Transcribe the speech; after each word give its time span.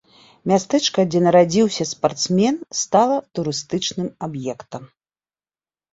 Мястэчка, 0.51 1.03
дзе 1.15 1.19
нарадзіўся 1.25 1.87
спартсмен, 1.91 2.55
стала 2.81 3.19
турыстычным 3.41 4.07
аб'ектам. 4.29 4.83